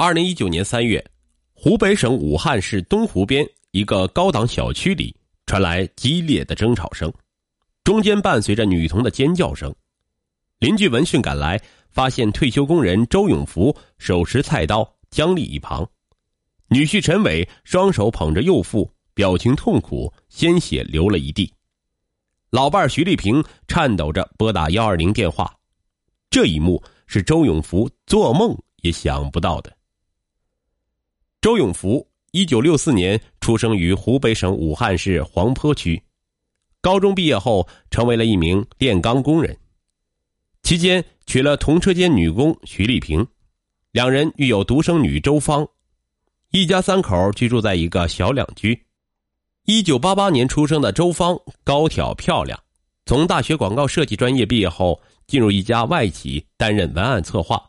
[0.00, 1.04] 二零一九年三月，
[1.54, 5.12] 湖北省武汉市东湖边一个高档小区里
[5.44, 7.12] 传来激烈的争吵声，
[7.82, 9.74] 中间伴随着女童的尖叫声。
[10.60, 15.84] 邻居闻讯赶来，发现退休工人周永福手持菜刀僵立一旁，
[16.68, 21.52] 女婿陈伟双手捧着右腹，表情痛苦，鲜血流了一地。
[22.50, 25.52] 老伴徐丽萍颤抖着拨打幺二零电话，
[26.30, 29.76] 这一幕是周永福做梦也想不到的。
[31.40, 36.02] 周永福，一九六四年出生于湖北省武汉市黄陂区，
[36.80, 39.56] 高中毕业后成为了一名炼钢工人，
[40.64, 43.24] 期间娶了同车间女工徐丽萍，
[43.92, 45.64] 两人育有独生女周芳，
[46.50, 48.86] 一家三口居住在一个小两居。
[49.64, 52.58] 一九八八年出生的周芳高挑漂亮，
[53.06, 57.62] 从大学广告设计专业毕业后，进入一家外企担任文案策划。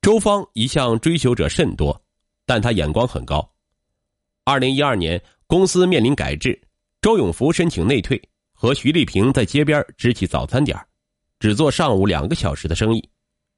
[0.00, 2.00] 周芳一向追求者甚多。
[2.46, 3.48] 但他眼光很高。
[4.44, 6.60] 二零一二年，公司面临改制，
[7.00, 8.20] 周永福申请内退，
[8.52, 10.78] 和徐丽萍在街边支起早餐点，
[11.38, 13.08] 只做上午两个小时的生意，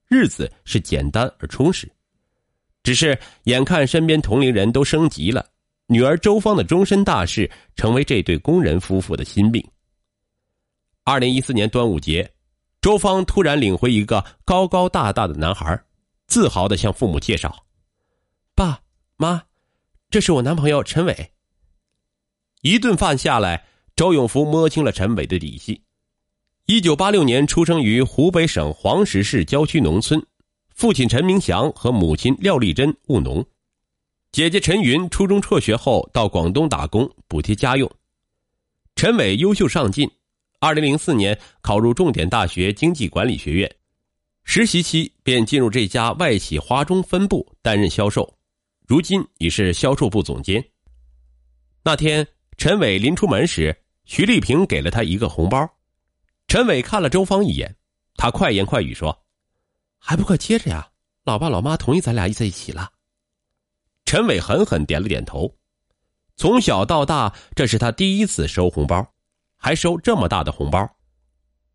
[0.08, 1.90] 日子是简单而充实。
[2.82, 5.44] 只是眼看身边同龄人都升级了，
[5.88, 9.64] 女儿周芳的终身大事成为这对工人夫妇的心病。
[11.02, 12.28] 二零一四年端午节，
[12.80, 15.76] 周芳突然领回一个高高大大的男孩，
[16.28, 17.64] 自豪的向父母介绍。
[18.54, 18.80] 爸
[19.18, 19.44] 妈，
[20.10, 21.32] 这是我男朋友陈伟。
[22.60, 23.64] 一顿饭下来，
[23.94, 25.82] 周永福摸清了陈伟的底细。
[26.66, 30.22] 一九八六年出生于湖北省黄石市郊区农村，
[30.74, 33.42] 父亲陈明祥和母亲廖丽珍务农，
[34.32, 37.90] 姐姐陈云初中辍学后到广东打工补贴家用。
[38.96, 40.10] 陈伟优秀上进，
[40.60, 43.76] 二零零四年考入重点大学经济管理学院，
[44.44, 48.34] 实习期便进入这家外企华中分部担任销售。
[48.86, 50.64] 如今已是销售部总监。
[51.82, 55.68] 那天，陈伟临出门时，徐丽萍给了他一个红包。
[56.46, 57.76] 陈伟看了周芳一眼，
[58.14, 59.24] 他快言快语说
[59.98, 60.88] ：“还不快接着呀！
[61.24, 62.92] 老爸老妈同意咱俩在一起了。”
[64.06, 65.52] 陈伟狠狠点了点头。
[66.36, 69.04] 从小到大，这是他第一次收红包，
[69.56, 70.88] 还收这么大的红包。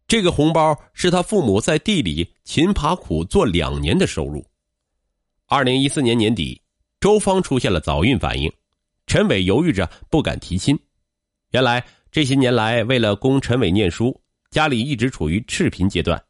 [0.07, 4.45] 这个红包是他父母在地里勤爬苦做两年的收入。
[5.47, 6.60] 二零一四年年底。
[7.01, 8.49] 周芳出现了早孕反应，
[9.07, 10.79] 陈伟犹豫着不敢提亲。
[11.49, 16.23] 原来这些年来，为了供陈伟念书，家里一直处于赤贫阶段。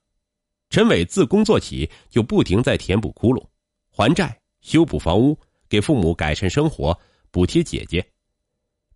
[0.70, 3.46] 陈伟自工作起就不停在填补窟窿、
[3.92, 5.38] 还债、修补房屋，
[5.68, 6.98] 给父母改善生活，
[7.32, 8.04] 补贴姐姐。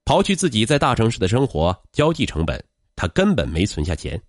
[0.05, 2.63] 刨去自己在大城市的生活交际成本，
[2.95, 4.19] 他根本没存下钱。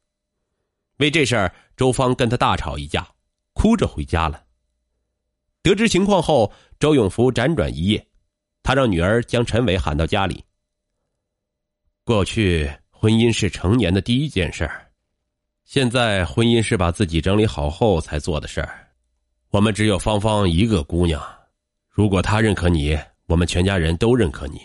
[0.99, 3.09] 为这事儿，周芳跟他大吵一架，
[3.53, 4.46] 哭着回家了。
[5.66, 8.06] 得知情况后，周永福辗转一夜，
[8.62, 10.44] 他让女儿将陈伟喊到家里。
[12.04, 14.87] 过去婚姻是成年的第一件事儿
[15.65, 18.87] 现在婚姻是把自己整理好后才做的事儿。
[19.50, 21.21] 我们只有芳芳一个姑娘，
[21.91, 22.97] 如果她认可你，
[23.27, 24.60] 我们全家人都认可你。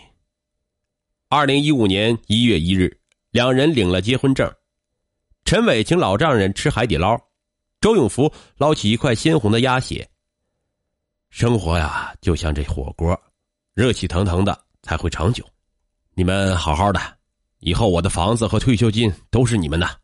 [1.28, 2.96] 二零一五年一月一日，
[3.32, 4.48] 两人领了结婚证。
[5.44, 7.18] 陈伟请老丈人吃海底捞，
[7.80, 10.08] 周永福捞起一块鲜红的鸭血。
[11.42, 13.20] 生活呀，就像这火锅，
[13.74, 15.44] 热气腾腾的才会长久。
[16.14, 17.00] 你们好好的，
[17.58, 19.98] 以后我的房子和退休金都是你们的。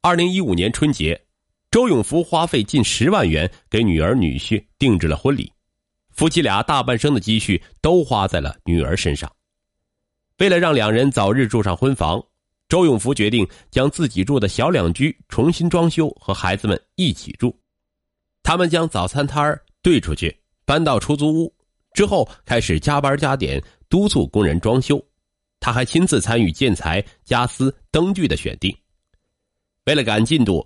[0.00, 1.26] 二零一五年春节，
[1.70, 5.52] 周永福花费近十万元给女儿女婿定制了婚礼，
[6.08, 9.30] 夫妻俩大半生的积蓄都花在了女儿身上。
[10.38, 12.18] 为了让两人早日住上婚房，
[12.70, 17.54] 周永福决定将自己住的小两居重新装修，和孩子们一起住。
[18.42, 19.62] 他们将早餐摊儿。
[19.82, 21.54] 兑出去，搬到出租屋
[21.92, 25.02] 之后，开始加班加点督促工人装修。
[25.60, 28.76] 他还亲自参与建材、家私、灯具的选定。
[29.86, 30.64] 为了赶进度，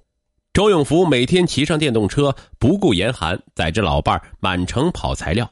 [0.53, 5.51] 周永福每天骑上电动车，不顾严寒，载着老伴满城跑材料。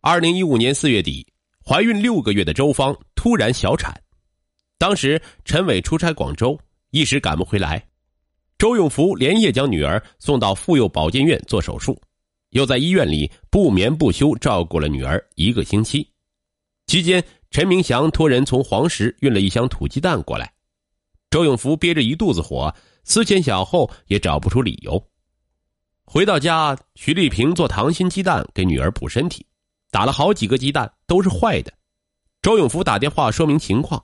[0.00, 1.26] 二零一五年四月底，
[1.62, 3.92] 怀孕六个月的周芳突然小产，
[4.78, 6.58] 当时陈伟出差广州，
[6.92, 7.86] 一时赶不回来。
[8.58, 12.00] 周永福连夜将女儿送到妇幼保健院做手术，
[12.50, 16.10] 又在医院里不眠不休照顾了女儿一个星期。
[16.86, 20.50] 期间，陈明祥托人从黄石运了一箱土鸡蛋过来。
[21.28, 22.74] 周永福憋着一肚子火，
[23.04, 25.02] 思前想后也找不出理由。
[26.04, 29.44] 回到家，徐丽萍做糖心鸡蛋给女儿补身体，
[29.90, 31.72] 打了好几个鸡蛋都是坏的。
[32.40, 34.02] 周永福打电话说明情况，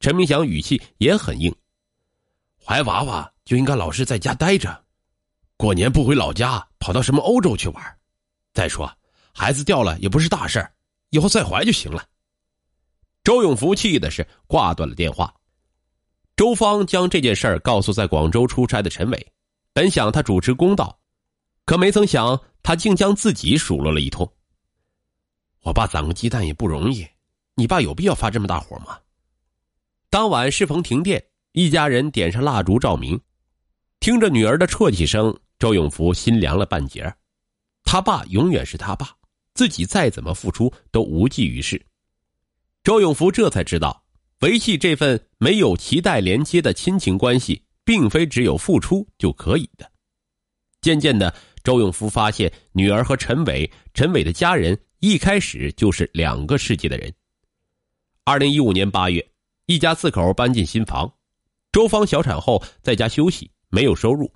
[0.00, 1.54] 陈明祥语气也很硬
[2.64, 4.84] ：“怀娃娃。”就应该老实在家待着，
[5.56, 7.98] 过年不回老家，跑到什么欧洲去玩？
[8.54, 8.90] 再说，
[9.32, 10.66] 孩子掉了也不是大事
[11.10, 12.04] 以后再怀就行了。
[13.24, 15.34] 周永福气的是挂断了电话。
[16.34, 19.32] 周芳将这件事儿告诉在广州出差的陈伟，
[19.72, 20.98] 本想他主持公道，
[21.64, 24.30] 可没曾想他竟将自己数落了一通。
[25.60, 27.06] 我爸攒个鸡蛋也不容易，
[27.54, 28.98] 你爸有必要发这么大火吗？
[30.10, 33.20] 当晚适逢停电，一家人点上蜡烛照明，
[34.02, 37.14] 听着女儿的啜泣声，周永福心凉了半截。
[37.84, 39.14] 他爸永远是他爸，
[39.54, 41.80] 自己再怎么付出都无济于事。
[42.82, 44.04] 周永福这才知道，
[44.40, 49.88] 维系这份没有脐带连接的亲情关系，并非只有付出就可以的。
[50.80, 51.32] 渐渐的，
[51.62, 57.14] 周永福发现女儿和陈伟、陈伟的家人一开始就是两个世界的人。
[58.24, 59.24] 二零一五年八月，
[59.66, 61.14] 一家四口搬进新房，
[61.70, 64.30] 周芳小产后在家休息，没有收入。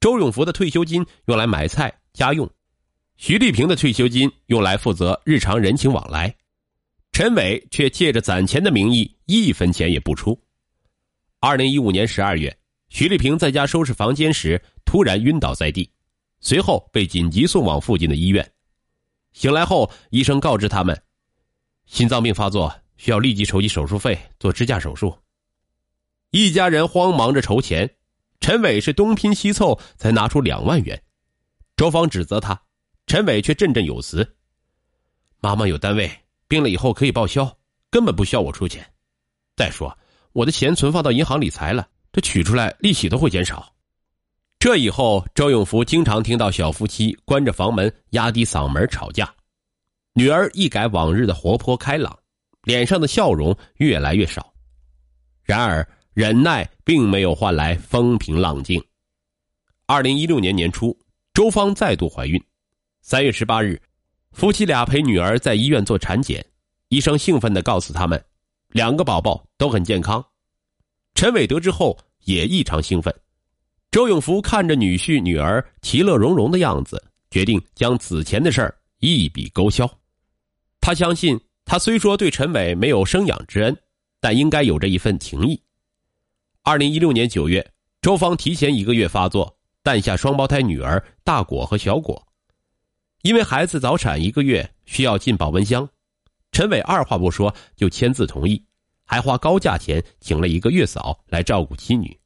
[0.00, 2.48] 周永福的退休金用来买菜家用，
[3.16, 6.34] 徐丽萍的退休金用来负责日常人情往来。
[7.10, 10.40] 陈伟却借着攒钱的名义，一分钱也不出。
[11.40, 12.56] 二零一五年十二月，
[12.88, 15.90] 徐丽萍在家收拾房间时突然晕倒在地，
[16.40, 18.48] 随后被紧急送往附近的医院。
[19.32, 21.02] 醒来后，医生告知他们，
[21.86, 25.16] 心脏病发作，需要立即筹集手术费做支架手术。
[26.30, 27.90] 一家人慌忙着筹钱，
[28.42, 31.00] 陈伟是东拼西凑才拿出两万元。
[31.76, 32.60] 周芳指责他，
[33.06, 34.36] 陈伟却振振有词
[35.40, 36.10] ：“妈妈有单位。”
[36.48, 37.56] 病了以后可以报销，
[37.88, 38.84] 根本不需要我出钱。
[39.56, 39.96] 再说，
[40.32, 43.72] 我的钱存放到银行理财了，这取出来利息都会减少。
[44.58, 49.32] 这以后，周永福经常听到小夫妻关着房门、压低嗓门吵架。
[50.14, 52.18] 女儿一改往日的活泼开朗，
[52.64, 54.52] 脸上的笑容越来越少。
[55.44, 58.82] 然而，忍耐并没有换来风平浪静。
[59.86, 60.96] 二零一六年年初，
[61.32, 62.42] 周芳再度怀孕。
[63.00, 63.80] 三月十八日。
[64.32, 66.42] 夫妻俩陪女儿在医院做产检，
[66.88, 68.22] 医生兴奋地告诉他们，
[68.68, 70.24] 两个宝宝都很健康。
[71.14, 73.14] 陈伟得知后也异常兴奋。
[73.90, 79.86] 周永福看着女婿女儿其乐融融的样子，决定将此前的事儿一笔勾销。
[80.80, 83.76] 他相信，他虽说对陈伟没有生养之恩，
[84.18, 85.62] 但应该有着一份情谊。
[86.64, 92.24] 二零一六年九月，周芳提前一个月发作，诞下双胞胎女儿大果和小果。
[93.22, 95.88] 因为孩子早产一个月需要进保温箱，
[96.52, 98.64] 陈伟二话不说就签字同意，
[99.04, 102.16] 还花高价钱请了一个月嫂来照顾妻女。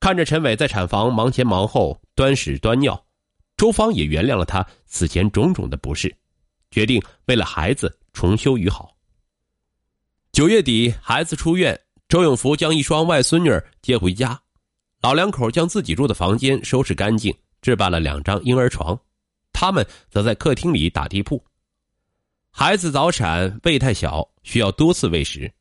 [0.00, 3.04] 看着陈伟在产房忙前忙后端屎端尿，
[3.58, 6.16] 周芳也原谅了他此前种种的不是，
[6.70, 8.96] 决定为了孩子重修于好。
[10.32, 13.50] 九月底，孩子出院，周永福将一双外孙女
[13.82, 14.40] 接回家，
[15.02, 18.98] 老两口将自己住的房间收拾干净，置办了两张婴儿床。
[19.52, 21.42] 他们则在客厅里打地铺。
[22.50, 25.52] 孩子早产，胃太小，需要多次喂食。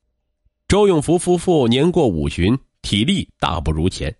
[0.70, 4.16] 周永福夫妇年过五旬，体力大不如前。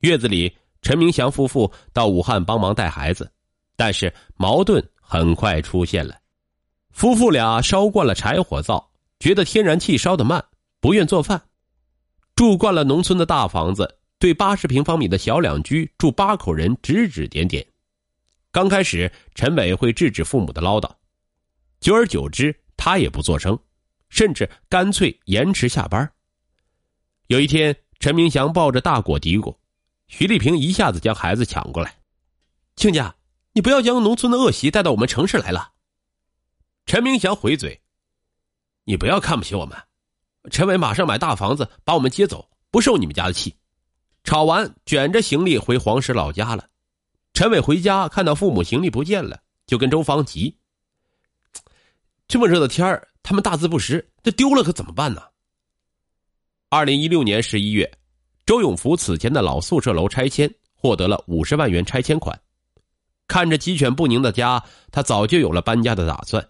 [0.00, 3.32] 月子里，陈明祥夫妇到武汉帮忙带孩子，
[3.76, 6.14] 但是矛盾很快出现了。
[6.90, 10.44] 夫妇俩烧惯了柴火灶，觉得天然气烧得慢，
[10.80, 11.42] 不愿做饭。
[12.36, 17.66] 住惯了农村的大房子，对八十平方米的小两居住八口人指指点点。
[18.52, 20.94] 刚开始，陈伟会制止父母的唠叨，
[21.80, 23.58] 久而久之，他也不作声，
[24.10, 26.12] 甚至干脆延迟下班。
[27.28, 29.56] 有一天，陈明祥抱着大果嘀咕，
[30.06, 31.96] 徐丽萍一下子将孩子抢过来
[32.76, 33.16] ：“亲家，
[33.54, 35.72] 你不要将农村的恶习带到我们城市来了。”
[36.84, 37.80] 陈明祥回嘴
[38.84, 39.76] ：“你不要看不起我们，
[40.50, 43.54] 陈伟马上买大房子把我们接走，不受你们家的气。”
[44.24, 46.66] 吵完，卷着行李回黄石老家了。
[47.32, 50.56] 陈伟回家看到父母行李不见了，就跟周芳急。
[52.26, 55.22] 这么热的天儿，他们大字不识，这丢了可怎么办呢？
[56.68, 57.88] 二零一六年十一月，
[58.44, 62.36] 周永福此前的老宿舍楼拆迁，获得了五十万元拆迁款。
[63.28, 64.60] 看着鸡犬不宁的家，
[64.90, 66.44] 他早就有了搬家的打算。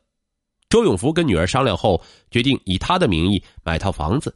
[0.68, 4.34] 周永福跟女儿商量后，决定以他的名义买套房子，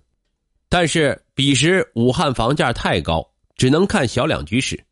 [0.69, 4.83] 但是彼时武汉房价太高，只能看小两居室。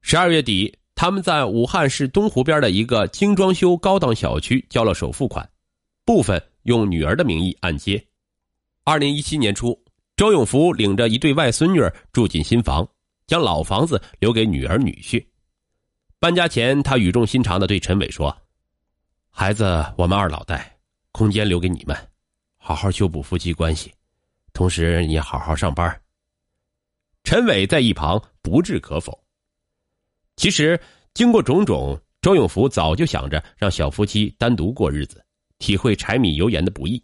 [0.00, 0.72] 十二月底。
[0.94, 5.48] 他们在武汉市东湖边的一个精装修高档小区交了首付款，
[6.04, 8.00] 部分用女儿的名义按揭。
[8.84, 9.76] 二零一七年初，
[10.16, 11.80] 周永福领着一对外孙女
[12.12, 12.86] 住进新房，
[13.26, 15.24] 将老房子留给女儿女婿。
[16.20, 18.36] 搬家前，他语重心长的对陈伟说
[19.34, 19.64] ：“孩子，
[19.96, 20.78] 我们二老带，
[21.10, 21.96] 空间留给你们，
[22.58, 23.90] 好好修补夫妻关系，
[24.52, 26.00] 同时你也好好上班。”
[27.24, 29.18] 陈伟在一旁不置可否。
[30.36, 30.78] 其实，
[31.14, 35.24] 经过种种，周永福早就想着让小夫妻单独过日子，
[35.58, 37.02] 体会柴米油盐的不易。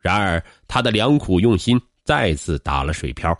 [0.00, 3.32] 然而，他的良苦用心再次打了水漂。